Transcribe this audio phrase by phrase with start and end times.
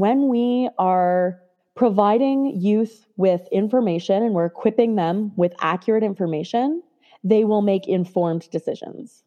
[0.00, 1.38] when we are
[1.74, 6.82] providing youth with information and we're equipping them with accurate information,
[7.22, 9.22] they will make informed decisions.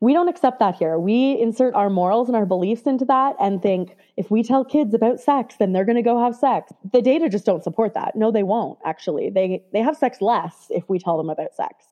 [0.00, 0.98] We don't accept that here.
[0.98, 4.94] We insert our morals and our beliefs into that and think if we tell kids
[4.94, 6.72] about sex, then they're going to go have sex.
[6.92, 8.16] The data just don't support that.
[8.16, 9.30] No, they won't actually.
[9.30, 11.86] They they have sex less if we tell them about sex.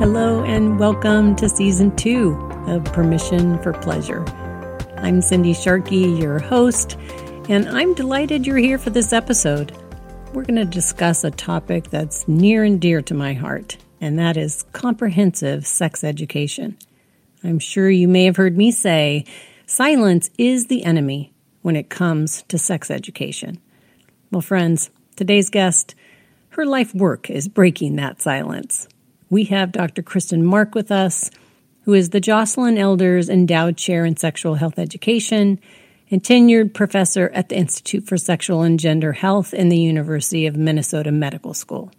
[0.00, 2.32] Hello and welcome to season 2
[2.66, 4.24] of Permission for Pleasure.
[5.02, 6.98] I'm Cindy Sharkey, your host,
[7.48, 9.72] and I'm delighted you're here for this episode.
[10.34, 14.36] We're going to discuss a topic that's near and dear to my heart, and that
[14.36, 16.76] is comprehensive sex education.
[17.42, 19.24] I'm sure you may have heard me say
[19.64, 21.32] silence is the enemy
[21.62, 23.58] when it comes to sex education.
[24.30, 25.94] Well, friends, today's guest,
[26.50, 28.86] her life work is breaking that silence.
[29.30, 30.02] We have Dr.
[30.02, 31.30] Kristen Mark with us
[31.82, 35.60] who is the Joycelyn Elders Endowed Chair in Sexual Health Education
[36.10, 40.56] and tenured professor at the Institute for Sexual and Gender Health in the University of
[40.56, 41.90] Minnesota Medical School.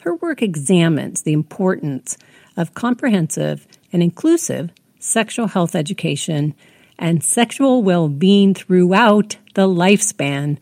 [0.00, 2.16] Her work examines the importance
[2.56, 6.54] of comprehensive and inclusive sexual health education
[6.98, 10.58] and sexual well being throughout the lifespan.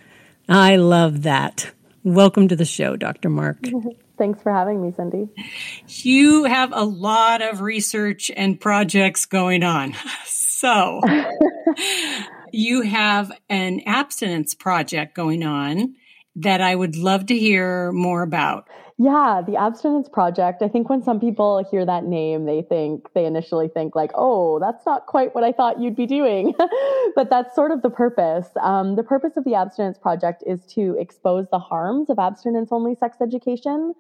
[0.49, 1.73] I love that.
[2.03, 3.31] Welcome to the show, Dr.
[3.31, 3.59] Mark.
[4.17, 5.29] Thanks for having me, Cindy.
[5.87, 9.95] You have a lot of research and projects going on.
[10.65, 11.03] So,
[12.53, 15.97] you have an abstinence project going on
[16.37, 18.69] that I would love to hear more about.
[18.97, 20.63] Yeah, the Abstinence Project.
[20.63, 24.61] I think when some people hear that name, they think, they initially think, like, oh,
[24.61, 26.55] that's not quite what I thought you'd be doing.
[27.17, 28.47] but that's sort of the purpose.
[28.63, 32.95] Um, the purpose of the Abstinence Project is to expose the harms of abstinence only
[32.95, 33.95] sex education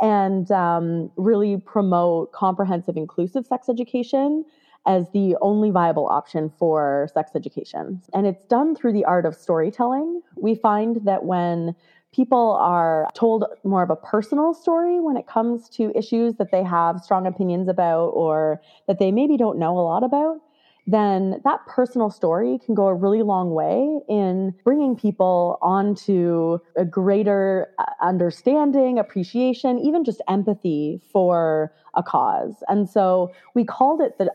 [0.00, 4.46] and um, really promote comprehensive, inclusive sex education
[4.86, 8.00] as the only viable option for sex education.
[8.14, 10.22] And it's done through the art of storytelling.
[10.36, 11.74] We find that when
[12.12, 16.62] people are told more of a personal story when it comes to issues that they
[16.62, 20.40] have strong opinions about or that they maybe don't know a lot about,
[20.86, 26.84] then that personal story can go a really long way in bringing people onto a
[26.84, 32.62] greater uh, understanding, appreciation, even just empathy for a cause.
[32.68, 34.30] And so we called it the,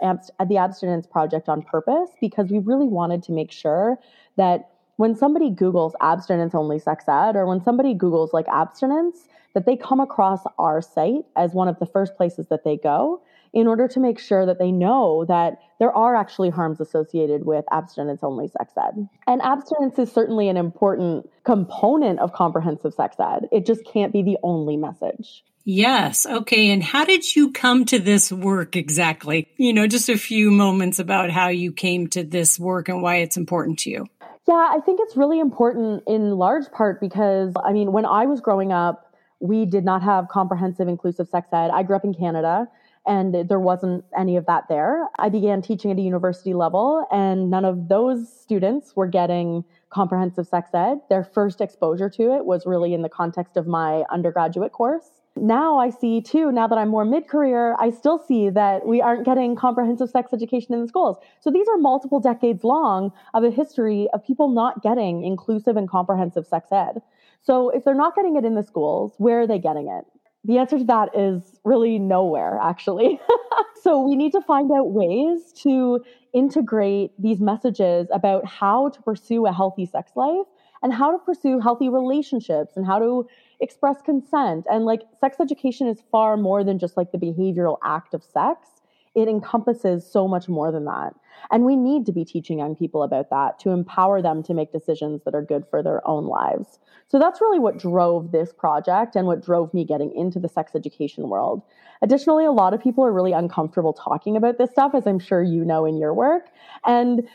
[0.47, 3.97] the Abstinence Project on purpose because we really wanted to make sure
[4.37, 9.65] that when somebody Googles abstinence only sex ed or when somebody Googles like abstinence, that
[9.65, 13.21] they come across our site as one of the first places that they go
[13.53, 17.63] in order to make sure that they know that there are actually harms associated with
[17.71, 19.07] abstinence only sex ed.
[19.25, 23.47] And abstinence is certainly an important component of comprehensive sex ed.
[23.53, 25.43] It just can't be the only message.
[25.67, 26.27] Yes.
[26.27, 26.69] Okay.
[26.69, 29.47] And how did you come to this work exactly?
[29.57, 33.17] You know, just a few moments about how you came to this work and why
[33.17, 34.05] it's important to you.
[34.47, 38.41] Yeah, I think it's really important in large part because, I mean, when I was
[38.41, 41.71] growing up, we did not have comprehensive inclusive sex ed.
[41.71, 42.67] I grew up in Canada
[43.07, 45.07] and there wasn't any of that there.
[45.17, 50.47] I began teaching at a university level, and none of those students were getting comprehensive
[50.47, 50.99] sex ed.
[51.09, 55.21] Their first exposure to it was really in the context of my undergraduate course.
[55.37, 59.01] Now I see too, now that I'm more mid career, I still see that we
[59.01, 61.17] aren't getting comprehensive sex education in the schools.
[61.41, 65.89] So these are multiple decades long of a history of people not getting inclusive and
[65.89, 67.01] comprehensive sex ed.
[67.41, 70.05] So if they're not getting it in the schools, where are they getting it?
[70.45, 73.19] The answer to that is really nowhere, actually.
[73.81, 76.03] so we need to find out ways to
[76.33, 80.45] integrate these messages about how to pursue a healthy sex life
[80.81, 83.27] and how to pursue healthy relationships and how to
[83.59, 84.65] express consent.
[84.69, 88.75] And like sex education is far more than just like the behavioral act of sex
[89.15, 91.15] it encompasses so much more than that.
[91.51, 94.71] And we need to be teaching young people about that to empower them to make
[94.71, 96.79] decisions that are good for their own lives.
[97.07, 100.75] So that's really what drove this project and what drove me getting into the sex
[100.75, 101.61] education world.
[102.01, 105.41] Additionally, a lot of people are really uncomfortable talking about this stuff, as I'm sure
[105.41, 106.49] you know in your work.
[106.85, 107.27] And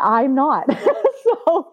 [0.00, 0.66] I'm not.
[1.24, 1.70] so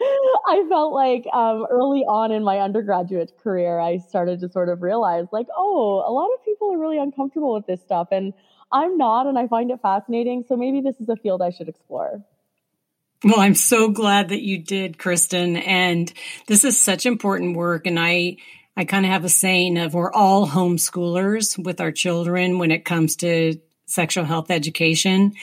[0.48, 4.82] I felt like um, early on in my undergraduate career, I started to sort of
[4.82, 8.10] realize, like, oh, a lot of people are really uncomfortable with this stuff.
[8.12, 8.34] And
[8.72, 10.46] I'm not, and I find it fascinating.
[10.48, 12.24] So maybe this is a field I should explore.
[13.24, 15.58] Well, I'm so glad that you did, Kristen.
[15.58, 16.12] And
[16.48, 17.86] this is such important work.
[17.86, 18.38] And I,
[18.76, 22.86] I kind of have a saying of we're all homeschoolers with our children when it
[22.86, 25.34] comes to sexual health education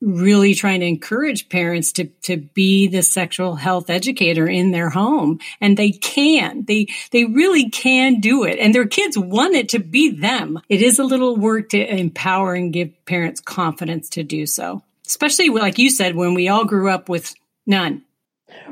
[0.00, 5.38] really trying to encourage parents to to be the sexual health educator in their home
[5.60, 9.78] and they can they they really can do it and their kids want it to
[9.78, 14.44] be them it is a little work to empower and give parents confidence to do
[14.44, 17.34] so especially like you said, when we all grew up with
[17.66, 18.02] none.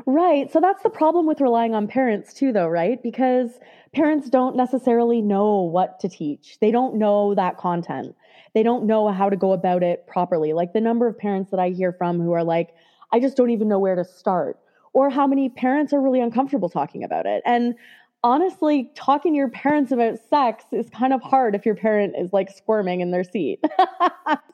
[0.05, 0.51] Right.
[0.51, 3.01] So that's the problem with relying on parents too, though, right?
[3.01, 3.49] Because
[3.93, 6.57] parents don't necessarily know what to teach.
[6.59, 8.15] They don't know that content.
[8.55, 10.53] They don't know how to go about it properly.
[10.53, 12.73] Like the number of parents that I hear from who are like,
[13.11, 14.57] I just don't even know where to start.
[14.93, 17.43] Or how many parents are really uncomfortable talking about it.
[17.45, 17.75] And
[18.25, 22.33] honestly, talking to your parents about sex is kind of hard if your parent is
[22.33, 23.59] like squirming in their seat.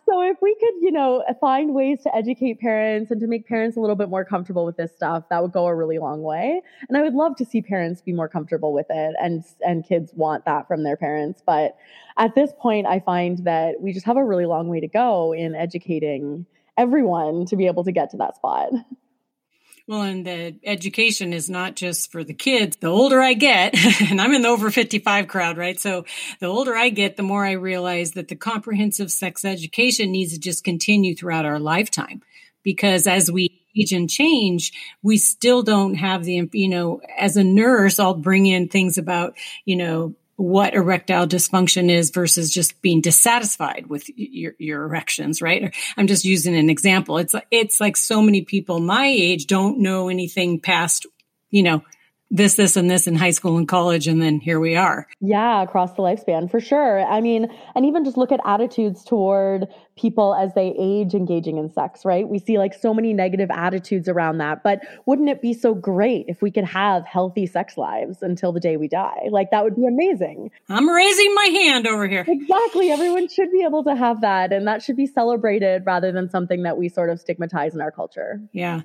[0.06, 3.78] so if we could, you know, find ways to educate parents and to make parents
[3.78, 6.62] a little bit more comfortable with this stuff, that would go a really long way.
[6.90, 10.12] And I would love to see parents be more comfortable with it and and kids
[10.16, 11.78] want that from their parents, but
[12.18, 15.34] at this point I find that we just have a really long way to go
[15.34, 16.46] in educating
[16.78, 18.74] everyone to be able to get to that spot.
[19.92, 22.78] Well, and the education is not just for the kids.
[22.78, 23.76] The older I get,
[24.10, 25.78] and I'm in the over 55 crowd, right?
[25.78, 26.06] So
[26.40, 30.40] the older I get, the more I realize that the comprehensive sex education needs to
[30.40, 32.22] just continue throughout our lifetime.
[32.64, 34.72] Because as we age and change,
[35.04, 39.36] we still don't have the, you know, as a nurse, I'll bring in things about,
[39.66, 45.76] you know, what erectile dysfunction is versus just being dissatisfied with your, your erections, right?
[45.98, 47.18] I'm just using an example.
[47.20, 51.06] It's it's like so many people my age don't know anything past,
[51.52, 51.84] you know,
[52.32, 55.06] this, this, and this in high school and college, and then here we are.
[55.20, 57.06] Yeah, across the lifespan for sure.
[57.06, 59.68] I mean, and even just look at attitudes toward
[59.98, 62.28] people as they age engaging in sex, right?
[62.28, 64.64] We see like so many negative attitudes around that.
[64.64, 68.62] But wouldn't it be so great if we could have healthy sex lives until the
[68.62, 69.28] day we die?
[69.30, 70.52] Like that would be amazing.
[70.70, 72.26] I'm raising my hand over here.
[72.28, 72.92] Exactly.
[72.92, 76.64] Everyone should be able to have that, and that should be celebrated rather than something
[76.64, 78.42] that we sort of stigmatize in our culture.
[78.54, 78.82] Yeah.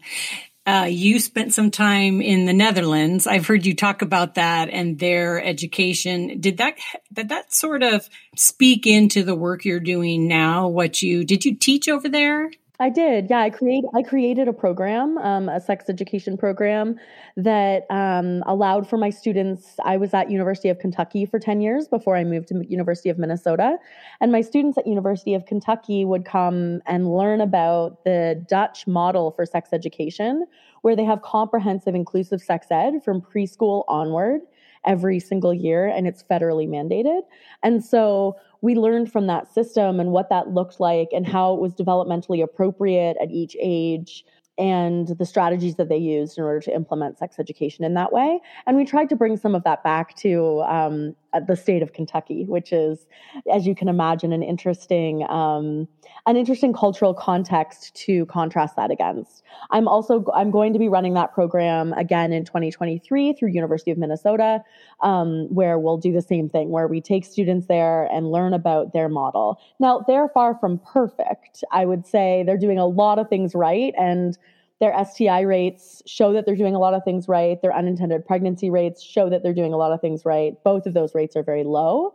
[0.67, 3.29] Uh, you spent some time in the Netherlands.
[3.29, 6.41] I've heard you talk about that and their education.
[6.41, 6.77] Did that
[7.13, 10.67] did that sort of speak into the work you're doing now?
[10.67, 12.51] What you did you teach over there?
[12.79, 13.29] I did.
[13.31, 16.97] Yeah, I create I created a program, um, a sex education program
[17.37, 19.77] that um, allowed for my students.
[19.85, 23.19] I was at University of Kentucky for ten years before I moved to University of
[23.19, 23.79] Minnesota,
[24.21, 29.31] and my students at University of Kentucky would come and learn about the Dutch model
[29.31, 30.45] for sex education,
[30.83, 34.43] where they have comprehensive inclusive sex ed from preschool onward
[34.85, 37.23] every single year, and it's federally mandated.
[37.63, 41.61] And so we learned from that system and what that looked like and how it
[41.61, 44.25] was developmentally appropriate at each age
[44.59, 48.41] and the strategies that they used in order to implement sex education in that way.
[48.67, 51.15] And we tried to bring some of that back to um,
[51.47, 53.07] the state of Kentucky, which is,
[53.53, 55.89] as you can imagine, an interesting um,
[56.27, 59.43] an interesting cultural context to contrast that against.
[59.71, 63.99] I'm also I'm going to be running that program again in 2023 through University of
[63.99, 64.63] Minnesota,
[65.03, 68.93] um, where we'll do the same thing, where we take students there and learn about
[68.93, 69.61] their model.
[69.79, 71.63] Now they're far from perfect.
[71.73, 74.37] I would say they're doing a lot of things right and
[74.81, 77.61] their STI rates show that they're doing a lot of things right.
[77.63, 80.53] Their unintended pregnancy rates show that they're doing a lot of things right.
[80.65, 82.15] Both of those rates are very low,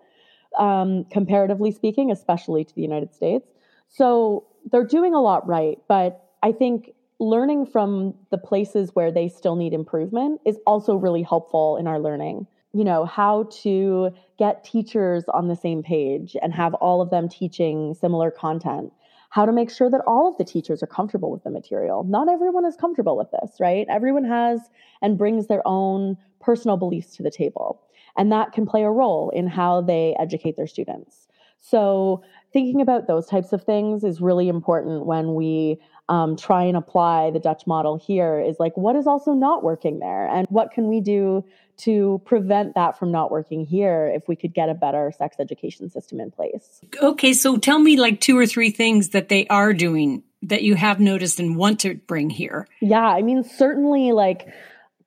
[0.58, 3.48] um, comparatively speaking, especially to the United States.
[3.90, 5.80] So they're doing a lot right.
[5.88, 11.24] But I think learning from the places where they still need improvement is also really
[11.24, 12.46] helpful in our learning.
[12.74, 17.28] You know, how to get teachers on the same page and have all of them
[17.28, 18.94] teaching similar content
[19.32, 22.04] how to make sure that all of the teachers are comfortable with the material.
[22.04, 23.88] Not everyone is comfortable with this, right?
[23.90, 24.60] Everyone has
[25.02, 27.82] and brings their own personal beliefs to the table.
[28.18, 31.28] And that can play a role in how they educate their students.
[31.62, 36.76] So, thinking about those types of things is really important when we um, try and
[36.76, 40.28] apply the Dutch model here is like, what is also not working there?
[40.28, 41.46] And what can we do
[41.78, 45.90] to prevent that from not working here if we could get a better sex education
[45.90, 46.82] system in place?
[47.02, 50.76] Okay, so tell me like two or three things that they are doing that you
[50.76, 52.68] have noticed and want to bring here.
[52.82, 54.48] Yeah, I mean, certainly like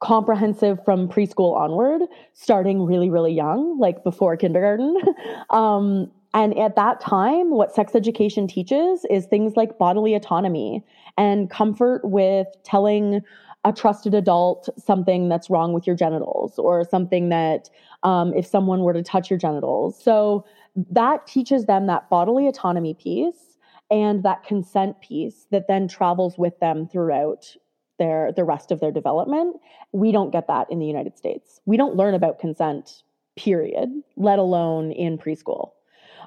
[0.01, 2.03] comprehensive from preschool onward,
[2.35, 4.97] starting really, really young, like before kindergarten.
[5.51, 10.85] um, and at that time, what sex education teaches is things like bodily autonomy
[11.17, 13.21] and comfort with telling
[13.65, 17.71] a trusted adult something that's wrong with your genitals or something that
[18.03, 20.03] um, if someone were to touch your genitals.
[20.03, 20.45] So
[20.91, 23.57] that teaches them that bodily autonomy piece
[23.91, 27.57] and that consent piece that then travels with them throughout
[27.99, 29.57] their the rest of their development.
[29.93, 31.61] We don't get that in the United States.
[31.65, 33.05] We don't learn about consent,
[33.37, 35.71] period, let alone in preschool.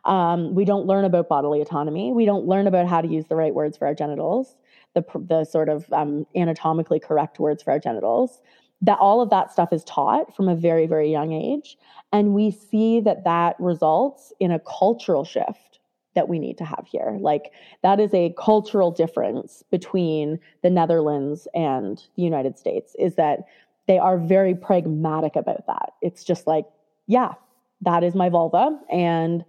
[0.06, 2.12] Um, we don't learn about bodily autonomy.
[2.12, 4.56] We don't learn about how to use the right words for our genitals,
[4.94, 8.42] the, the sort of um, anatomically correct words for our genitals.
[8.82, 11.78] That all of that stuff is taught from a very, very young age.
[12.14, 15.80] And we see that that results in a cultural shift
[16.18, 17.18] that we need to have here.
[17.20, 17.52] Like
[17.84, 23.46] that is a cultural difference between the Netherlands and the United States is that
[23.88, 25.94] they are very pragmatic about that.
[26.02, 26.66] It's just like,
[27.06, 27.34] yeah,
[27.82, 29.46] that is my vulva and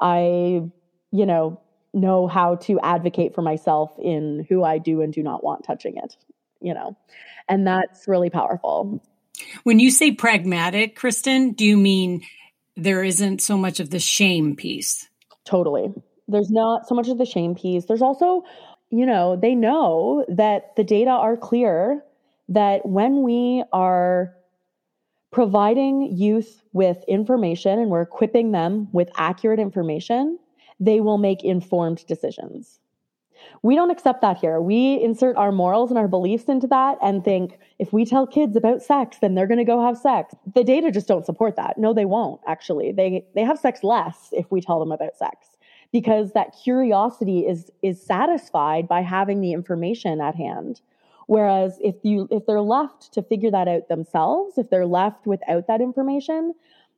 [0.00, 0.62] I,
[1.12, 1.60] you know,
[1.92, 5.96] know how to advocate for myself in who I do and do not want touching
[5.96, 6.16] it,
[6.60, 6.96] you know.
[7.48, 9.02] And that's really powerful.
[9.64, 12.22] When you say pragmatic, Kristen, do you mean
[12.76, 15.08] there isn't so much of the shame piece?
[15.44, 15.92] Totally.
[16.28, 17.86] There's not so much of the shame piece.
[17.86, 18.44] There's also,
[18.90, 22.04] you know, they know that the data are clear
[22.48, 24.34] that when we are
[25.30, 30.38] providing youth with information and we're equipping them with accurate information,
[30.80, 32.80] they will make informed decisions.
[33.62, 34.60] We don't accept that here.
[34.60, 38.56] We insert our morals and our beliefs into that and think if we tell kids
[38.56, 40.34] about sex, then they're going to go have sex.
[40.54, 41.78] The data just don't support that.
[41.78, 42.92] No, they won't actually.
[42.92, 45.48] They they have sex less if we tell them about sex
[45.92, 50.80] because that curiosity is is satisfied by having the information at hand.
[51.30, 55.68] Whereas if you if they're left to figure that out themselves, if they're left without
[55.68, 56.54] that information,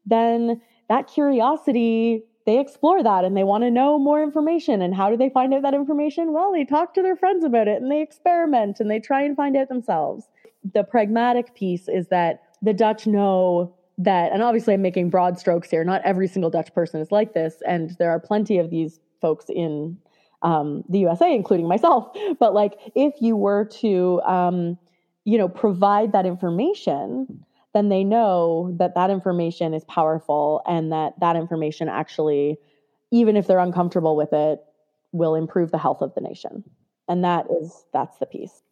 [0.06, 4.80] then that curiosity they explore that and they want to know more information.
[4.80, 6.32] And how do they find out that information?
[6.32, 9.36] Well, they talk to their friends about it and they experiment and they try and
[9.36, 10.24] find out themselves.
[10.72, 15.68] The pragmatic piece is that the Dutch know that, and obviously I'm making broad strokes
[15.68, 17.56] here, not every single Dutch person is like this.
[17.68, 19.98] And there are plenty of these folks in
[20.42, 22.16] um, the USA, including myself.
[22.38, 24.78] But like, if you were to, um,
[25.25, 27.44] you know, provide that information,
[27.75, 32.58] then they know that that information is powerful and that that information actually,
[33.11, 34.61] even if they're uncomfortable with it,
[35.12, 36.64] will improve the health of the nation.
[37.08, 38.62] And that is, that's the piece.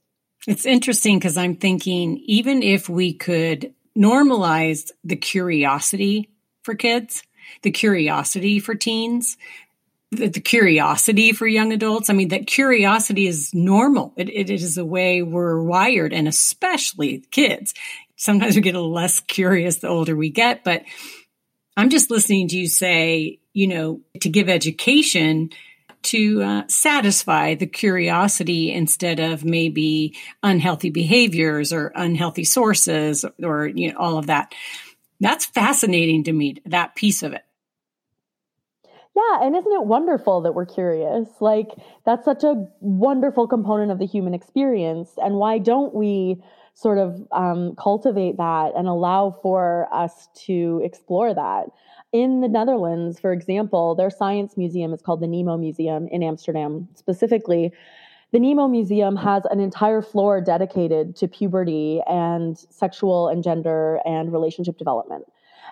[0.46, 6.30] It's interesting because I'm thinking even if we could normalize the curiosity
[6.62, 7.22] for kids,
[7.62, 9.36] the curiosity for teens,
[10.10, 12.10] the, the, curiosity for young adults.
[12.10, 14.12] I mean, that curiosity is normal.
[14.16, 17.74] It, it is a way we're wired, and especially kids
[18.20, 20.82] sometimes we get a less curious the older we get, but
[21.76, 25.50] I'm just listening to you say, you know, to give education
[26.02, 33.90] to uh, satisfy the curiosity instead of maybe unhealthy behaviors or unhealthy sources or you
[33.90, 34.54] know all of that.
[35.20, 36.56] That's fascinating to me.
[36.66, 37.44] That piece of it.
[39.20, 41.28] Yeah, and isn't it wonderful that we're curious?
[41.40, 41.68] Like
[42.06, 45.10] that's such a wonderful component of the human experience.
[45.18, 46.42] And why don't we
[46.74, 51.66] sort of um, cultivate that and allow for us to explore that.
[52.12, 56.88] In the Netherlands, for example, their science museum is called the Nemo Museum in Amsterdam
[56.94, 57.72] specifically.
[58.32, 64.32] The Nemo Museum has an entire floor dedicated to puberty and sexual and gender and
[64.32, 65.24] relationship development.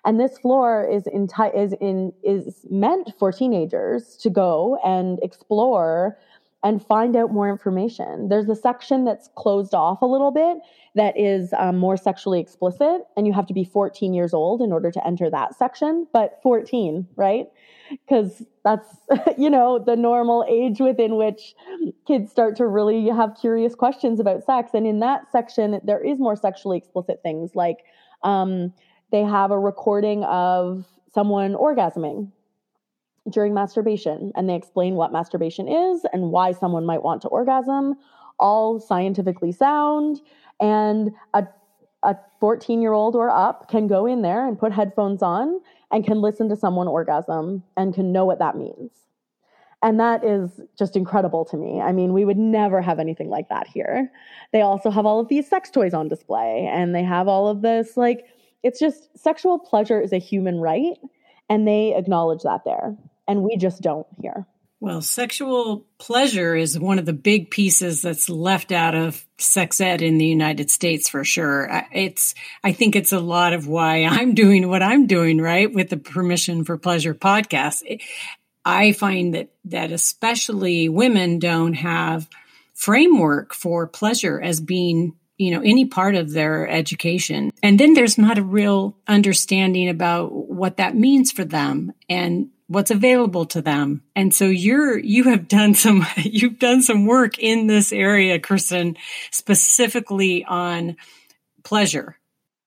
[0.05, 6.19] And this floor is in is in is meant for teenagers to go and explore
[6.65, 8.29] and find out more information.
[8.29, 10.59] There's a section that's closed off a little bit
[10.97, 14.73] that is um, more sexually explicit, and you have to be 14 years old in
[14.73, 17.47] order to enter that section, but 14, right?
[17.91, 18.89] Because that's,
[19.39, 21.55] you know, the normal age within which
[22.09, 24.73] kids start to really have curious questions about sex.
[24.75, 27.79] And in that section, there is more sexually explicit things like
[28.25, 28.73] um,
[29.11, 32.31] they have a recording of someone orgasming
[33.31, 37.95] during masturbation and they explain what masturbation is and why someone might want to orgasm
[38.39, 40.21] all scientifically sound
[40.61, 41.47] and a
[42.03, 45.61] a 14 year old or up can go in there and put headphones on
[45.91, 48.91] and can listen to someone orgasm and can know what that means.
[49.83, 51.81] And that is just incredible to me.
[51.81, 54.11] I mean, we would never have anything like that here.
[54.53, 57.63] They also have all of these sex toys on display and they have all of
[57.63, 58.27] this, like,
[58.63, 60.97] it's just sexual pleasure is a human right.
[61.49, 62.97] And they acknowledge that there
[63.27, 64.47] and we just don't here.
[64.81, 70.03] Well, sexual pleasure is one of the big pieces that's left out of sex ed
[70.03, 71.69] in the United States for sure.
[71.93, 75.73] It's, I think it's a lot of why I'm doing what I'm doing, right?
[75.73, 78.01] With the Permission for Pleasure podcast.
[78.65, 82.29] I find that, that especially women don't have
[82.75, 88.19] framework for pleasure as being you know any part of their education and then there's
[88.19, 94.03] not a real understanding about what that means for them and what's available to them.
[94.15, 98.97] And so you're, you have done some, you've done some work in this area, Kristen,
[99.31, 100.97] specifically on
[101.65, 102.17] pleasure.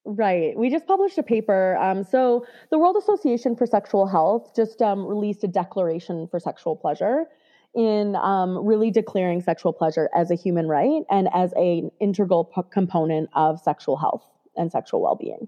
[0.03, 0.57] Right.
[0.57, 1.77] We just published a paper.
[1.77, 6.75] Um, so the World Association for Sexual Health just um, released a declaration for sexual
[6.75, 7.25] pleasure
[7.73, 12.61] in um, really declaring sexual pleasure as a human right and as an integral p-
[12.71, 14.23] component of sexual health
[14.57, 15.47] and sexual well-being.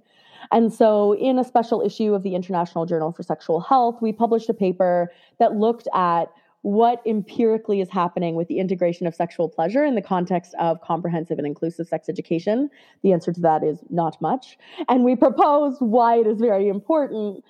[0.51, 4.49] And so, in a special issue of the International Journal for Sexual Health, we published
[4.49, 6.25] a paper that looked at
[6.63, 11.37] what empirically is happening with the integration of sexual pleasure in the context of comprehensive
[11.37, 12.69] and inclusive sex education.
[13.03, 14.57] The answer to that is not much.
[14.87, 17.43] And we propose why it is very important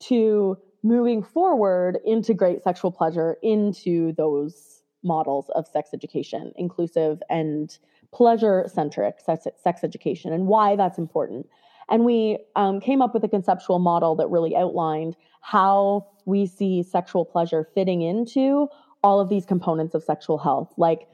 [0.00, 7.78] to moving forward integrate sexual pleasure into those models of sex education, inclusive and
[8.12, 9.46] pleasure centric sex,
[9.84, 11.46] education, and why that's important.
[11.88, 16.82] And we um, came up with a conceptual model that really outlined how we see
[16.82, 18.68] sexual pleasure fitting into
[19.02, 20.72] all of these components of sexual health.
[20.76, 21.08] Like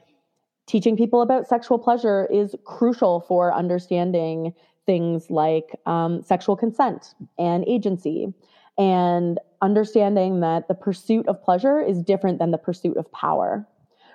[0.65, 4.53] teaching people about sexual pleasure is crucial for understanding
[4.85, 8.33] things like um, sexual consent and agency
[8.77, 13.67] and understanding that the pursuit of pleasure is different than the pursuit of power,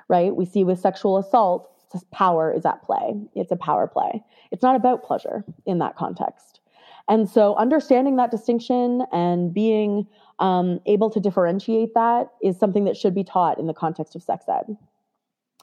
[0.08, 0.34] right?
[0.34, 1.68] We see with sexual assault,
[2.10, 3.14] power is at play.
[3.34, 4.22] It's a power play.
[4.50, 6.60] It's not about pleasure in that context.
[7.08, 10.06] And so, understanding that distinction and being
[10.38, 14.22] um, able to differentiate that is something that should be taught in the context of
[14.22, 14.76] sex ed,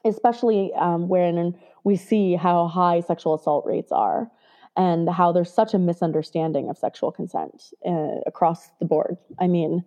[0.06, 4.30] especially um, when we see how high sexual assault rates are
[4.78, 9.18] and how there's such a misunderstanding of sexual consent uh, across the board.
[9.40, 9.84] I mean,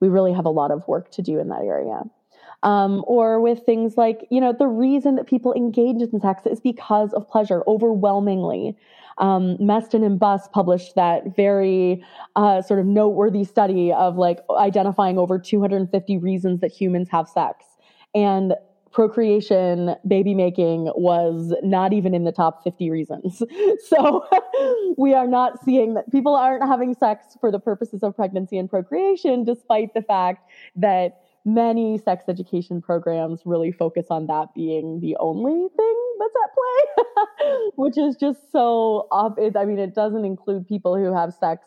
[0.00, 2.02] we really have a lot of work to do in that area.
[2.62, 6.60] Um, or with things like, you know, the reason that people engage in sex is
[6.60, 8.76] because of pleasure, overwhelmingly.
[9.18, 15.18] Um, Meston and Buss published that very uh, sort of noteworthy study of like identifying
[15.18, 17.64] over 250 reasons that humans have sex.
[18.14, 18.54] And
[18.96, 23.42] procreation, baby making was not even in the top 50 reasons.
[23.88, 24.24] So
[24.96, 28.70] we are not seeing that people aren't having sex for the purposes of pregnancy and
[28.70, 35.14] procreation, despite the fact that many sex education programs really focus on that being the
[35.20, 39.34] only thing that's at play, which is just so off.
[39.38, 41.66] I mean, it doesn't include people who have sex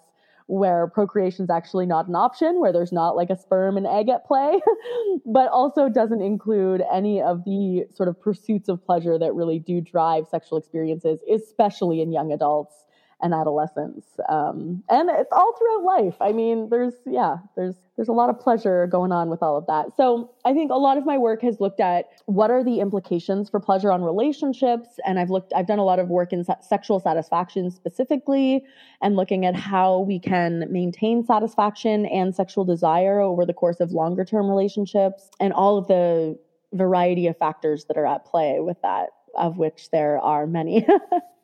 [0.50, 4.10] where procreation is actually not an option, where there's not like a sperm and egg
[4.10, 4.60] at play,
[5.26, 9.80] but also doesn't include any of the sort of pursuits of pleasure that really do
[9.80, 12.86] drive sexual experiences, especially in young adults
[13.22, 14.06] and adolescence.
[14.30, 16.16] Um, and it's all throughout life.
[16.22, 19.68] I mean there's yeah there's there's a lot of pleasure going on with all of
[19.68, 19.96] that.
[19.98, 23.50] So i think a lot of my work has looked at what are the implications
[23.50, 27.00] for pleasure on relationships and i've looked i've done a lot of work in sexual
[27.00, 28.64] satisfaction specifically
[29.02, 33.92] and looking at how we can maintain satisfaction and sexual desire over the course of
[33.92, 36.38] longer term relationships and all of the
[36.74, 40.86] variety of factors that are at play with that of which there are many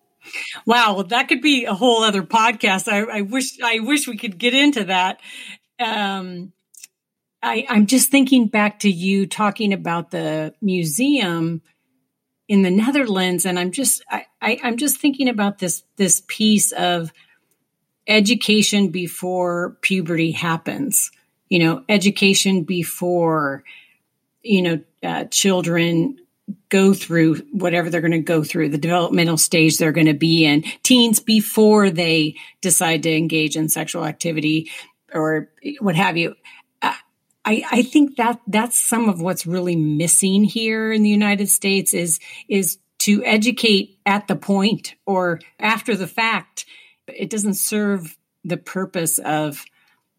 [0.65, 2.91] Wow, well, that could be a whole other podcast.
[2.91, 5.19] I, I wish I wish we could get into that.
[5.79, 6.53] Um,
[7.41, 11.61] I, I'm just thinking back to you talking about the museum
[12.47, 16.71] in the Netherlands, and I'm just I, I, I'm just thinking about this this piece
[16.71, 17.11] of
[18.07, 21.11] education before puberty happens.
[21.49, 23.63] You know, education before
[24.41, 26.17] you know uh, children
[26.69, 30.45] go through whatever they're going to go through, the developmental stage they're going to be
[30.45, 34.69] in, teens before they decide to engage in sexual activity
[35.13, 36.35] or what have you.
[36.81, 36.93] Uh,
[37.43, 41.93] I, I think that that's some of what's really missing here in the United States
[41.93, 46.65] is is to educate at the point or after the fact.
[47.07, 49.63] It doesn't serve the purpose of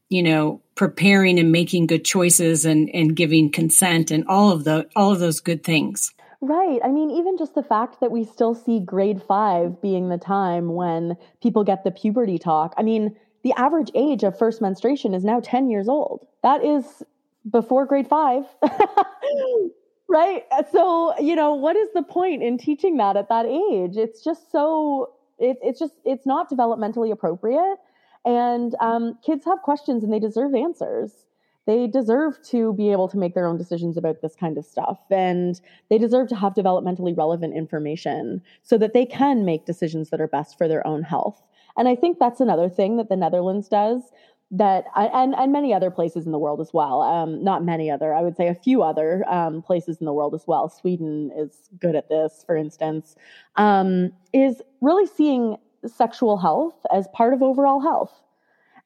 [0.09, 4.89] you know preparing and making good choices and and giving consent and all of the
[4.95, 6.13] all of those good things
[6.47, 6.79] Right.
[6.85, 10.75] I mean, even just the fact that we still see grade five being the time
[10.75, 12.73] when people get the puberty talk.
[12.77, 16.25] I mean, the average age of first menstruation is now 10 years old.
[16.45, 17.03] That is
[17.51, 18.45] before grade five.
[20.09, 20.45] right.
[20.71, 23.97] So, you know, what is the point in teaching that at that age?
[23.97, 27.79] It's just so, it, it's just, it's not developmentally appropriate.
[28.25, 31.25] And um, kids have questions and they deserve answers
[31.67, 34.99] they deserve to be able to make their own decisions about this kind of stuff.
[35.11, 40.21] And they deserve to have developmentally relevant information so that they can make decisions that
[40.21, 41.43] are best for their own health.
[41.77, 44.03] And I think that's another thing that the Netherlands does
[44.53, 48.15] that and and many other places in the world as well um, not many other
[48.15, 51.69] i would say a few other um, places in the world as well sweden is
[51.81, 53.17] good at this for instance
[53.57, 58.21] um, is really seeing sexual health as part of overall health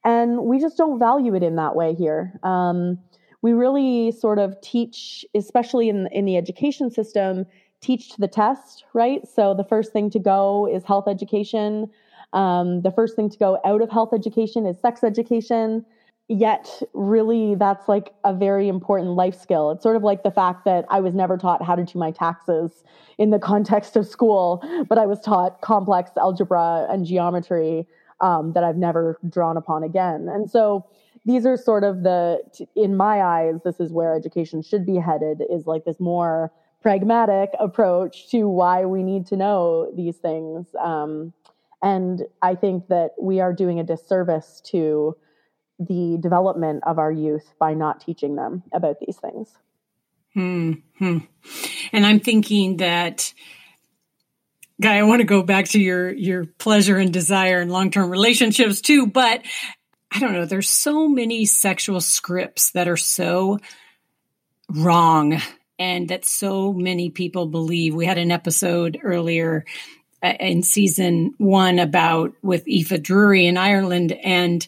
[0.04, 2.38] and we just don't value it in that way here.
[2.42, 2.98] Um,
[3.42, 7.46] we really sort of teach, especially in, in the education system,
[7.80, 9.26] teach to the test, right?
[9.26, 11.90] So the first thing to go is health education.
[12.32, 15.84] Um, the first thing to go out of health education is sex education.
[16.28, 19.72] Yet, really, that's like a very important life skill.
[19.72, 22.12] It's sort of like the fact that I was never taught how to do my
[22.12, 22.84] taxes
[23.18, 27.84] in the context of school, but I was taught complex algebra and geometry
[28.20, 30.28] um, that I've never drawn upon again.
[30.28, 30.86] And so,
[31.24, 32.40] these are sort of the
[32.74, 36.52] in my eyes this is where education should be headed is like this more
[36.82, 41.32] pragmatic approach to why we need to know these things um,
[41.82, 45.16] and i think that we are doing a disservice to
[45.78, 49.58] the development of our youth by not teaching them about these things
[50.34, 51.18] hmm, hmm.
[51.92, 53.32] and i'm thinking that
[54.80, 58.80] guy i want to go back to your your pleasure and desire and long-term relationships
[58.80, 59.42] too but
[60.12, 63.58] I don't know, there's so many sexual scripts that are so
[64.68, 65.40] wrong
[65.78, 67.94] and that so many people believe.
[67.94, 69.64] We had an episode earlier
[70.22, 74.12] uh, in season one about with Aoife Drury in Ireland.
[74.12, 74.66] And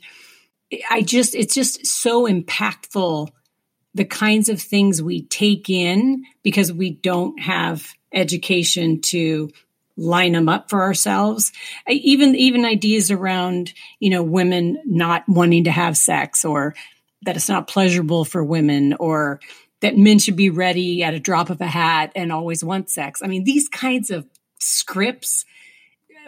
[0.88, 3.28] I just, it's just so impactful
[3.94, 9.50] the kinds of things we take in because we don't have education to
[9.96, 11.52] line them up for ourselves.
[11.88, 16.74] Even even ideas around you know women not wanting to have sex or
[17.22, 19.40] that it's not pleasurable for women or
[19.80, 23.20] that men should be ready at a drop of a hat and always want sex.
[23.22, 24.26] I mean, these kinds of
[24.60, 25.44] scripts,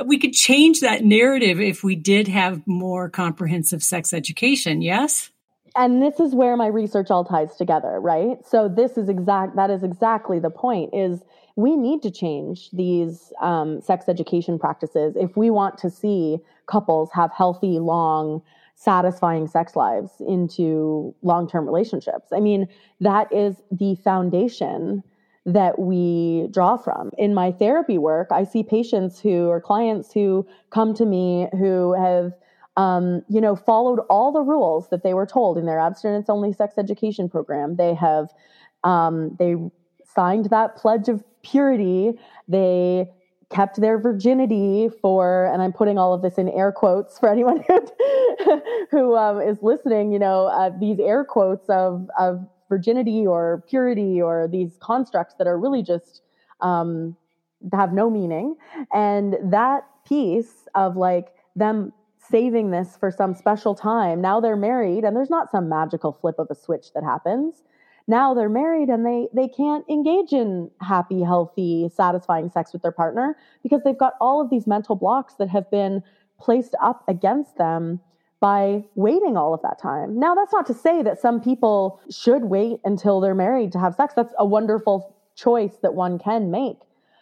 [0.05, 4.83] we could change that narrative if we did have more comprehensive sex education.
[4.83, 5.31] Yes.
[5.77, 8.39] And this is where my research all ties together, right?
[8.47, 9.57] So this is exact.
[9.57, 10.91] That is exactly the point.
[10.93, 11.21] Is
[11.57, 17.11] we need to change these um, sex education practices if we want to see couples
[17.13, 18.43] have healthy, long,
[18.75, 22.33] satisfying sex lives into long term relationships.
[22.33, 22.67] I mean,
[23.01, 25.03] that is the foundation
[25.47, 27.11] that we draw from.
[27.19, 31.93] In my therapy work, I see patients who or clients who come to me who
[31.93, 32.33] have
[32.77, 36.53] um, you know, followed all the rules that they were told in their abstinence only
[36.53, 37.77] sex education program.
[37.77, 38.31] They have
[38.83, 39.55] um, they
[40.15, 42.19] signed that pledge of purity.
[42.49, 43.09] They
[43.51, 47.65] kept their virginity for, and I'm putting all of this in air quotes for anyone
[47.69, 53.63] who, who um, is listening, you know, uh, these air quotes of, of virginity or
[53.69, 56.23] purity or these constructs that are really just
[56.61, 57.17] um,
[57.73, 58.57] have no meaning.
[58.93, 65.05] And that piece of like them saving this for some special time, now they're married
[65.05, 67.63] and there's not some magical flip of a switch that happens
[68.07, 72.93] now they're married and they they can't engage in happy healthy satisfying sex with their
[72.93, 76.03] partner because they've got all of these mental blocks that have been
[76.39, 78.01] placed up against them
[78.41, 80.19] by waiting all of that time.
[80.19, 83.95] Now that's not to say that some people should wait until they're married to have
[83.95, 84.13] sex.
[84.15, 86.79] That's a wonderful choice that one can make.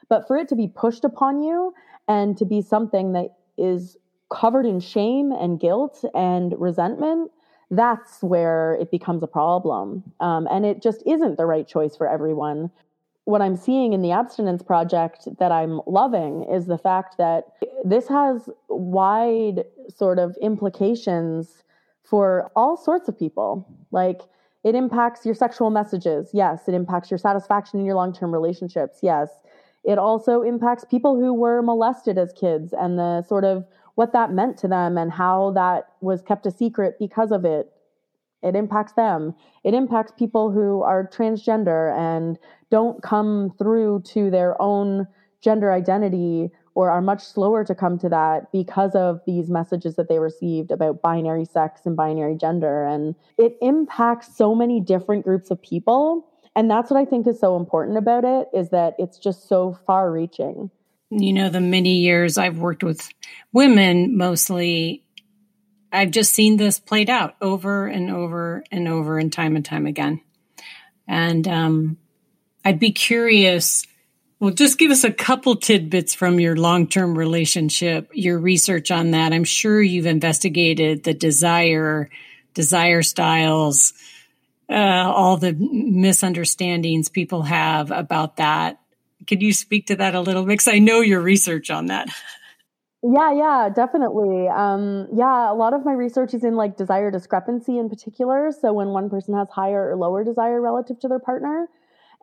[0.09, 1.73] But for it to be pushed upon you
[2.09, 3.97] and to be something that is
[4.31, 7.31] covered in shame and guilt and resentment
[7.73, 10.05] that's where it becomes a problem.
[10.21, 12.71] Um, and it just isn't the right choice for everyone.
[13.25, 17.45] What I'm seeing in the abstinence project that I'm loving is the fact that
[17.83, 21.63] this has wide sort of implications
[22.05, 23.67] for all sorts of people.
[23.91, 24.21] Like,
[24.65, 26.29] it impacts your sexual messages.
[26.35, 26.69] Yes.
[26.69, 28.99] It impacts your satisfaction in your long term relationships.
[29.03, 29.31] Yes.
[29.83, 34.33] It also impacts people who were molested as kids and the sort of what that
[34.33, 37.71] meant to them and how that was kept a secret because of it.
[38.43, 39.35] It impacts them.
[39.65, 42.39] It impacts people who are transgender and
[42.71, 45.07] don't come through to their own
[45.41, 50.09] gender identity or are much slower to come to that because of these messages that
[50.09, 52.85] they received about binary sex and binary gender.
[52.87, 56.27] And it impacts so many different groups of people.
[56.57, 59.79] And that's what I think is so important about it is that it's just so
[59.87, 60.71] far reaching
[61.21, 63.07] you know, the many years I've worked with
[63.53, 65.05] women mostly,
[65.93, 69.87] I've just seen this played out over and over and over and time and time
[69.87, 70.23] again.
[71.07, 71.99] And um,
[72.65, 73.87] I'd be curious.
[74.41, 79.11] Well, just give us a couple tidbits from your long term relationship, your research on
[79.11, 79.35] that.
[79.35, 82.09] I'm sure you've investigated the desire,
[82.55, 83.93] desire styles,
[84.71, 88.82] uh, all the misunderstandings people have about that
[89.27, 90.53] could you speak to that a little bit?
[90.53, 92.09] Because I know your research on that.
[93.05, 94.47] Yeah, yeah, definitely.
[94.47, 98.53] Um, yeah, a lot of my research is in like desire discrepancy in particular.
[98.53, 101.67] So when one person has higher or lower desire relative to their partner,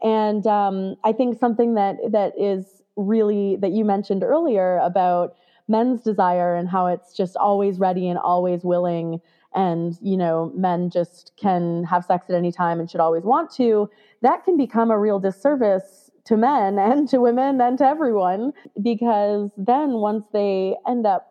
[0.01, 5.35] and um, I think something that that is really that you mentioned earlier about
[5.67, 9.19] men's desire and how it's just always ready and always willing,
[9.53, 13.51] and you know men just can have sex at any time and should always want
[13.55, 13.89] to.
[14.21, 19.51] That can become a real disservice to men and to women and to everyone because
[19.57, 21.25] then once they end up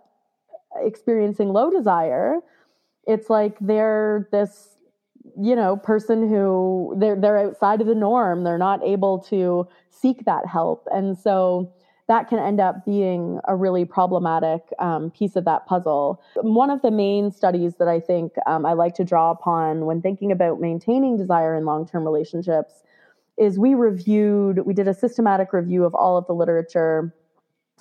[0.84, 2.40] experiencing low desire
[3.06, 4.76] it's like they're this
[5.40, 10.24] you know person who they're they're outside of the norm they're not able to seek
[10.26, 11.72] that help and so
[12.08, 16.22] that can end up being a really problematic um, piece of that puzzle.
[16.36, 20.00] One of the main studies that I think um, I like to draw upon when
[20.00, 22.82] thinking about maintaining desire in long term relationships
[23.38, 27.14] is we reviewed, we did a systematic review of all of the literature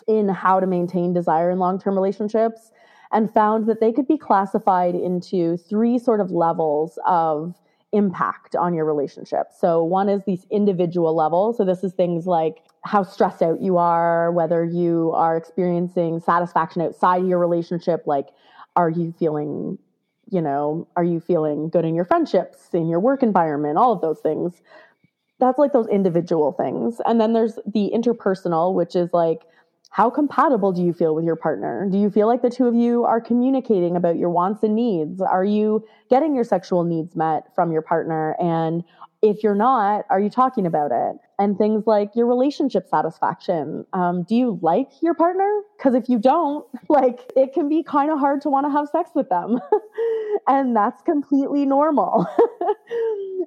[0.08, 2.72] in how to maintain desire in long term relationships
[3.12, 7.56] and found that they could be classified into three sort of levels of
[7.94, 9.48] impact on your relationship.
[9.58, 11.54] So, one is these individual level.
[11.54, 16.82] So, this is things like how stressed out you are, whether you are experiencing satisfaction
[16.82, 18.28] outside your relationship, like
[18.76, 19.78] are you feeling,
[20.30, 24.02] you know, are you feeling good in your friendships, in your work environment, all of
[24.02, 24.62] those things.
[25.40, 27.00] That's like those individual things.
[27.06, 29.44] And then there's the interpersonal, which is like,
[29.90, 31.88] how compatible do you feel with your partner?
[31.90, 35.22] Do you feel like the two of you are communicating about your wants and needs?
[35.22, 38.36] Are you getting your sexual needs met from your partner?
[38.40, 38.84] And
[39.22, 41.18] if you're not, are you talking about it?
[41.40, 43.86] And things like your relationship satisfaction.
[43.94, 45.62] Um, do you like your partner?
[45.78, 48.90] Because if you don't, like it can be kind of hard to want to have
[48.90, 49.60] sex with them.
[50.48, 52.28] and that's completely normal.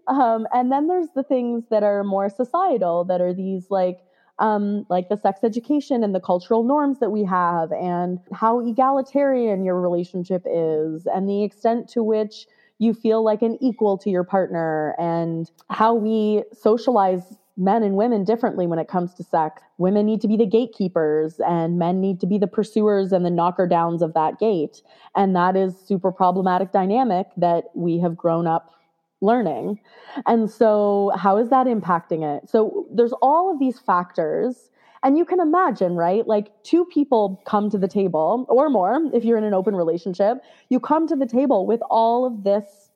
[0.06, 4.00] um, and then there's the things that are more societal, that are these like,
[4.38, 9.64] um, like the sex education and the cultural norms that we have, and how egalitarian
[9.64, 12.46] your relationship is, and the extent to which
[12.78, 18.24] you feel like an equal to your partner and how we socialize men and women
[18.24, 19.62] differently when it comes to sex.
[19.76, 23.30] Women need to be the gatekeepers and men need to be the pursuers and the
[23.30, 24.80] knocker downs of that gate.
[25.14, 28.72] And that is super problematic dynamic that we have grown up
[29.20, 29.80] learning.
[30.26, 32.48] And so how is that impacting it?
[32.48, 34.70] So there's all of these factors
[35.02, 36.26] and you can imagine, right?
[36.26, 40.38] Like two people come to the table or more, if you're in an open relationship,
[40.68, 42.90] you come to the table with all of this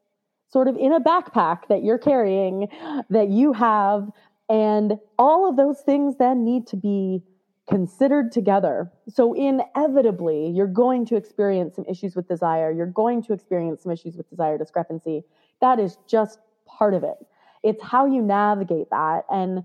[0.50, 2.68] sort of in a backpack that you're carrying,
[3.10, 4.10] that you have.
[4.48, 7.22] And all of those things then need to be
[7.68, 8.92] considered together.
[9.08, 12.70] So, inevitably, you're going to experience some issues with desire.
[12.70, 15.24] You're going to experience some issues with desire discrepancy.
[15.64, 17.16] That is just part of it.
[17.62, 19.24] It's how you navigate that.
[19.30, 19.64] And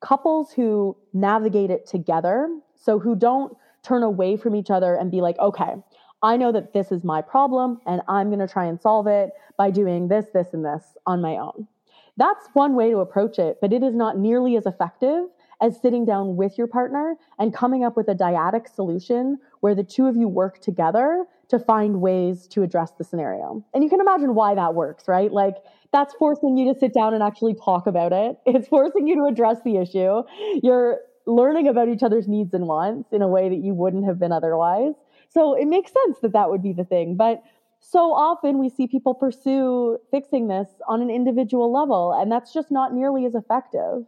[0.00, 5.20] couples who navigate it together, so who don't turn away from each other and be
[5.20, 5.74] like, okay,
[6.22, 9.32] I know that this is my problem and I'm going to try and solve it
[9.58, 11.68] by doing this, this, and this on my own.
[12.16, 15.26] That's one way to approach it, but it is not nearly as effective
[15.60, 19.82] as sitting down with your partner and coming up with a dyadic solution where the
[19.82, 23.64] two of you work together to find ways to address the scenario.
[23.72, 25.32] And you can imagine why that works, right?
[25.32, 25.54] Like
[25.90, 28.36] that's forcing you to sit down and actually talk about it.
[28.44, 30.22] It's forcing you to address the issue.
[30.62, 34.18] You're learning about each other's needs and wants in a way that you wouldn't have
[34.18, 34.92] been otherwise.
[35.30, 37.16] So it makes sense that that would be the thing.
[37.16, 37.42] But
[37.80, 42.70] so often we see people pursue fixing this on an individual level, and that's just
[42.70, 44.04] not nearly as effective.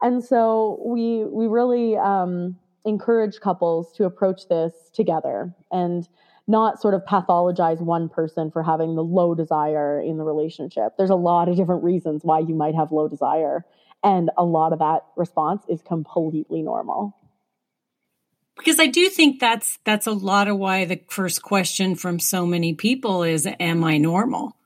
[0.00, 6.08] And so we we really um, encourage couples to approach this together and
[6.48, 10.96] not sort of pathologize one person for having the low desire in the relationship.
[10.96, 13.64] There's a lot of different reasons why you might have low desire.
[14.04, 17.16] And a lot of that response is completely normal.
[18.56, 22.46] Because I do think that's that's a lot of why the first question from so
[22.46, 24.56] many people is am I normal?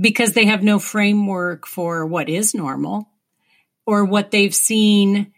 [0.00, 3.10] Because they have no framework for what is normal
[3.84, 5.32] or what they've seen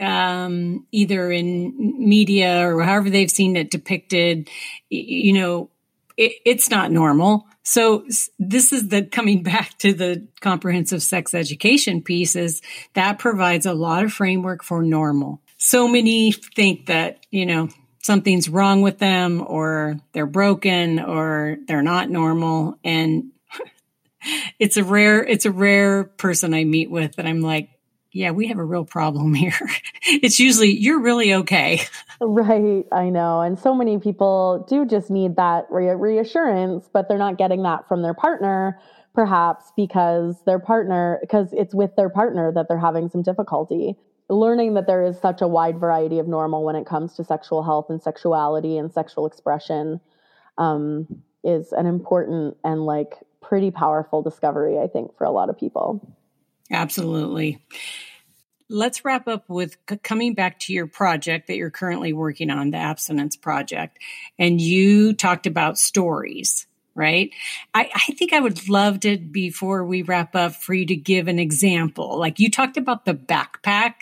[0.00, 1.74] um, either in
[2.08, 4.48] media or however they've seen it depicted,
[4.88, 5.70] you know,
[6.16, 7.46] it, it's not normal.
[7.62, 8.04] So
[8.38, 12.62] this is the coming back to the comprehensive sex education pieces
[12.94, 15.40] that provides a lot of framework for normal.
[15.56, 17.68] So many think that, you know,
[18.02, 22.78] something's wrong with them or they're broken or they're not normal.
[22.82, 23.32] And
[24.58, 27.69] it's a rare, it's a rare person I meet with that I'm like,
[28.12, 29.58] yeah, we have a real problem here.
[30.04, 31.82] it's usually, you're really okay.
[32.20, 32.84] Right.
[32.92, 33.40] I know.
[33.40, 37.88] And so many people do just need that re- reassurance, but they're not getting that
[37.88, 38.78] from their partner,
[39.14, 43.96] perhaps because their partner, because it's with their partner that they're having some difficulty.
[44.28, 47.64] Learning that there is such a wide variety of normal when it comes to sexual
[47.64, 50.00] health and sexuality and sexual expression
[50.56, 51.06] um,
[51.42, 56.16] is an important and like pretty powerful discovery, I think, for a lot of people.
[56.70, 57.62] Absolutely.
[58.68, 62.70] Let's wrap up with c- coming back to your project that you're currently working on,
[62.70, 63.98] the Abstinence Project.
[64.38, 67.30] And you talked about stories, right?
[67.74, 71.26] I, I think I would love to, before we wrap up, for you to give
[71.26, 72.16] an example.
[72.16, 73.94] Like you talked about the backpack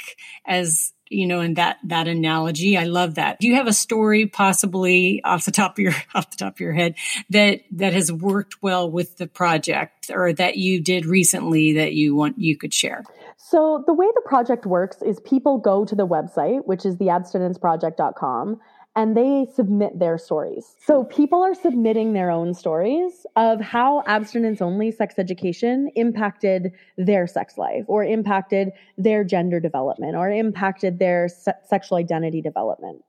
[0.44, 2.76] as you know, in that that analogy.
[2.76, 3.38] I love that.
[3.40, 6.60] Do you have a story possibly off the top of your off the top of
[6.60, 6.94] your head
[7.30, 12.14] that that has worked well with the project or that you did recently that you
[12.14, 13.04] want you could share?
[13.36, 18.60] So the way the project works is people go to the website, which is theabstinenceproject.com,
[18.98, 20.74] and they submit their stories.
[20.84, 27.28] So people are submitting their own stories of how abstinence only sex education impacted their
[27.28, 33.04] sex life or impacted their gender development or impacted their se- sexual identity development.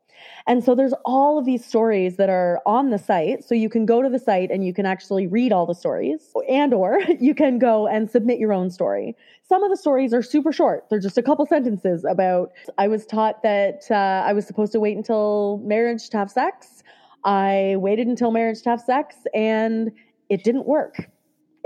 [0.45, 3.43] And so there's all of these stories that are on the site.
[3.43, 6.31] So you can go to the site and you can actually read all the stories
[6.47, 9.15] and or you can go and submit your own story.
[9.49, 10.85] Some of the stories are super short.
[10.91, 14.79] They're just a couple sentences about I was taught that uh, I was supposed to
[14.79, 16.83] wait until marriage to have sex.
[17.25, 19.91] I waited until marriage to have sex and
[20.29, 21.09] it didn't work.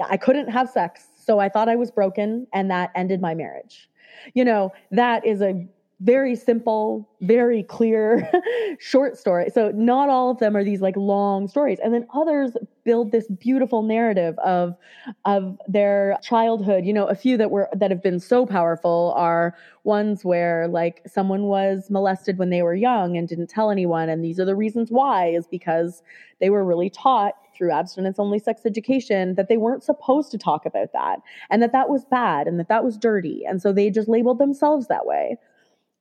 [0.09, 1.07] I couldn't have sex.
[1.17, 3.89] So I thought I was broken and that ended my marriage.
[4.33, 5.67] You know, that is a
[6.03, 8.29] very simple, very clear,
[8.79, 9.49] short story.
[9.53, 11.79] So not all of them are these like long stories.
[11.81, 14.75] And then others build this beautiful narrative of
[15.23, 16.85] of their childhood.
[16.85, 21.01] You know, a few that were that have been so powerful are ones where like
[21.07, 24.55] someone was molested when they were young and didn't tell anyone and these are the
[24.55, 26.01] reasons why is because
[26.39, 30.65] they were really taught through abstinence only sex education that they weren't supposed to talk
[30.65, 33.89] about that and that that was bad and that that was dirty and so they
[33.89, 35.37] just labeled themselves that way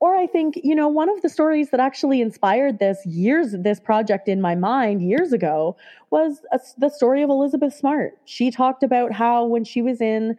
[0.03, 3.79] or I think, you know, one of the stories that actually inspired this years, this
[3.79, 5.77] project in my mind years ago
[6.11, 8.19] was a, the story of Elizabeth Smart.
[8.25, 10.37] She talked about how when she was in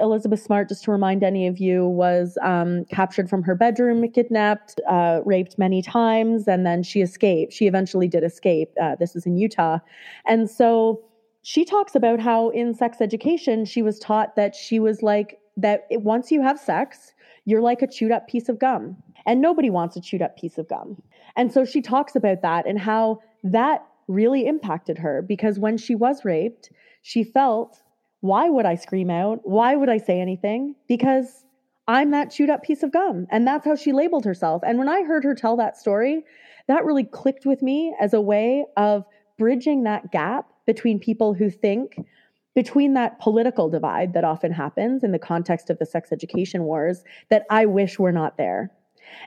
[0.00, 4.80] Elizabeth Smart, just to remind any of you, was um, captured from her bedroom, kidnapped,
[4.88, 7.52] uh, raped many times, and then she escaped.
[7.52, 8.70] She eventually did escape.
[8.80, 9.78] Uh, this is in Utah.
[10.24, 11.02] And so
[11.42, 15.86] she talks about how in sex education, she was taught that she was like, that
[15.90, 17.12] once you have sex,
[17.50, 18.96] you're like a chewed up piece of gum.
[19.26, 21.02] And nobody wants a chewed up piece of gum.
[21.36, 25.94] And so she talks about that and how that really impacted her because when she
[25.94, 26.70] was raped,
[27.02, 27.82] she felt,
[28.20, 29.40] why would I scream out?
[29.44, 30.74] Why would I say anything?
[30.88, 31.44] Because
[31.86, 33.26] I'm that chewed up piece of gum.
[33.30, 34.62] And that's how she labeled herself.
[34.64, 36.24] And when I heard her tell that story,
[36.68, 39.04] that really clicked with me as a way of
[39.38, 41.96] bridging that gap between people who think
[42.54, 47.04] between that political divide that often happens in the context of the sex education wars
[47.28, 48.70] that I wish were not there.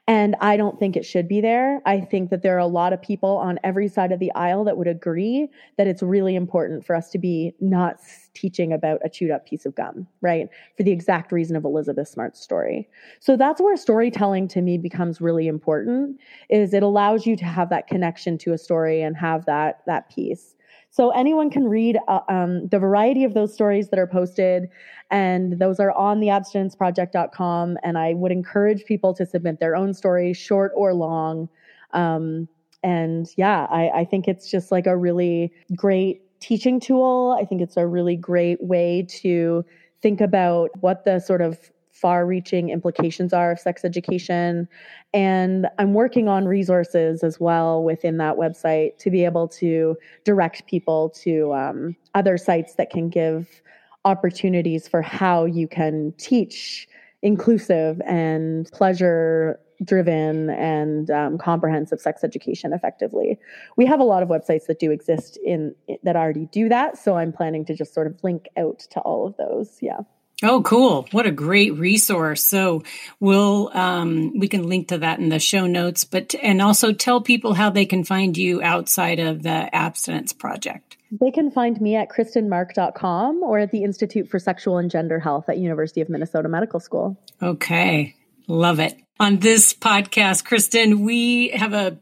[0.08, 1.82] And I don't think it should be there.
[1.86, 4.64] I think that there are a lot of people on every side of the aisle
[4.66, 7.98] that would agree that it's really important for us to be not
[8.34, 10.48] teaching about a chewed up piece of gum, right?
[10.78, 12.90] For the exact reason of Elizabeth Smart's story.
[13.20, 17.70] So that's where storytelling to me becomes really important is it allows you to have
[17.70, 20.56] that connection to a story and have that that piece.
[20.94, 24.70] So anyone can read uh, um, the variety of those stories that are posted,
[25.10, 27.80] and those are on the abstinenceproject.com.
[27.82, 31.50] And I would encourage people to submit their own stories, short or long.
[31.94, 32.48] Um,
[32.84, 37.36] and yeah, I, I think it's just like a really great teaching tool.
[37.42, 39.66] I think it's a really great way to
[40.00, 41.72] think about what the sort of
[42.04, 44.68] far reaching implications are of sex education.
[45.14, 50.68] And I'm working on resources as well within that website to be able to direct
[50.68, 53.62] people to um, other sites that can give
[54.04, 56.90] opportunities for how you can teach
[57.22, 63.40] inclusive and pleasure driven and um, comprehensive sex education effectively.
[63.78, 67.18] We have a lot of websites that do exist in that already do that so
[67.18, 69.78] i'm planning to just sort of link out to all of those.
[69.82, 70.00] Yeah
[70.44, 71.08] Oh, cool.
[71.12, 72.44] What a great resource.
[72.44, 72.84] So
[73.22, 77.22] we'll, um, we can link to that in the show notes, but, and also tell
[77.22, 80.98] people how they can find you outside of the abstinence project.
[81.12, 85.48] They can find me at kristenmark.com or at the Institute for Sexual and Gender Health
[85.48, 87.18] at University of Minnesota Medical School.
[87.42, 88.16] Okay.
[88.48, 89.00] Love it.
[89.22, 92.00] On this podcast, Kristen, we have a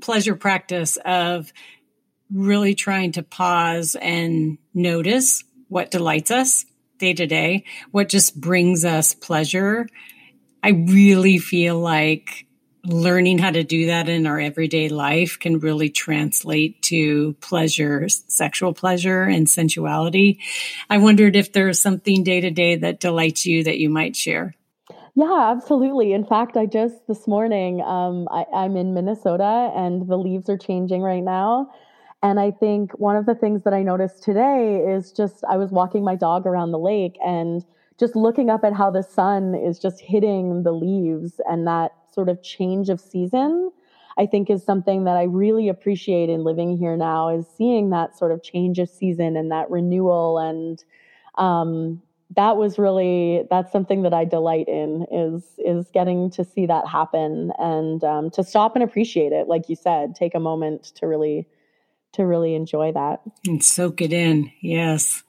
[0.00, 1.52] pleasure practice of
[2.32, 6.64] really trying to pause and notice what delights us
[7.02, 9.88] day to day, what just brings us pleasure.
[10.62, 12.46] I really feel like
[12.84, 18.72] learning how to do that in our everyday life can really translate to pleasure, sexual
[18.72, 20.38] pleasure and sensuality.
[20.88, 24.54] I wondered if there's something day to day that delights you that you might share.
[25.16, 26.12] Yeah, absolutely.
[26.12, 30.56] In fact, I just this morning, um, I, I'm in Minnesota and the leaves are
[30.56, 31.72] changing right now.
[32.22, 35.70] And I think one of the things that I noticed today is just I was
[35.70, 37.64] walking my dog around the lake and
[37.98, 42.28] just looking up at how the sun is just hitting the leaves and that sort
[42.28, 43.70] of change of season.
[44.18, 48.16] I think is something that I really appreciate in living here now is seeing that
[48.16, 50.82] sort of change of season and that renewal and
[51.36, 52.02] um,
[52.36, 56.86] that was really that's something that I delight in is is getting to see that
[56.86, 61.06] happen and um, to stop and appreciate it like you said take a moment to
[61.06, 61.46] really
[62.14, 64.50] to really enjoy that and soak it in.
[64.60, 65.22] Yes.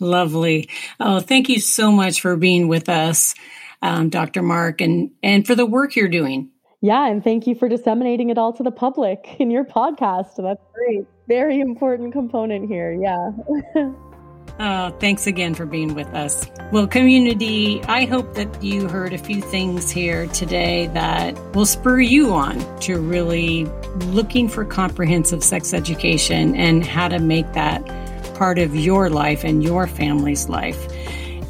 [0.00, 0.68] Lovely.
[0.98, 3.34] Oh, thank you so much for being with us.
[3.82, 4.42] um, Dr.
[4.42, 6.50] Mark, and, and for the work you're doing.
[6.80, 10.36] Yeah, and thank you for disseminating it all to the public in your podcast.
[10.36, 11.04] That's great.
[11.28, 12.92] Very important component here.
[12.92, 13.30] Yeah.
[14.60, 16.46] Oh, thanks again for being with us.
[16.70, 22.00] Well, community, I hope that you heard a few things here today that will spur
[22.00, 23.64] you on to really
[24.06, 27.84] looking for comprehensive sex education and how to make that
[28.34, 30.78] part of your life and your family's life.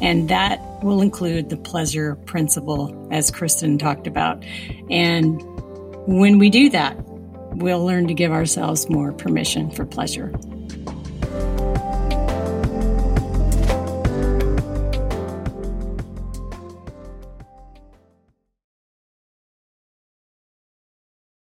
[0.01, 4.43] And that will include the pleasure principle, as Kristen talked about.
[4.89, 5.41] And
[6.07, 6.97] when we do that,
[7.55, 10.33] we'll learn to give ourselves more permission for pleasure.